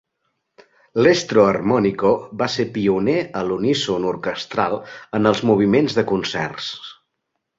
[1.07, 4.75] "L'estro armonico" va ser pioner a l"uníson orquestral
[5.19, 6.71] en els moviments de concerts.